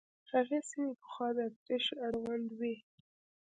[0.31, 2.75] هغه سیمې پخوا د اتریش اړوند وې.